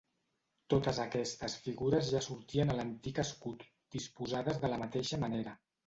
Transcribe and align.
Totes 0.73 1.01
aquestes 1.03 1.57
figures 1.67 2.09
ja 2.15 2.23
sortien 2.29 2.73
a 2.73 2.79
l'antic 2.81 3.23
escut, 3.27 3.71
disposades 4.01 4.63
de 4.67 4.77
la 4.77 4.85
mateixa 4.87 5.27
manera. 5.29 5.61